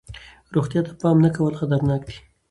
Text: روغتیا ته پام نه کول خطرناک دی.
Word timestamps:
روغتیا 0.55 0.81
ته 0.87 0.91
پام 1.01 1.17
نه 1.25 1.29
کول 1.35 1.53
خطرناک 1.59 2.01
دی. 2.07 2.15